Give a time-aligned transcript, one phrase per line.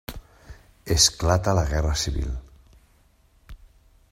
[0.95, 2.33] Esclata la Guerra Civil.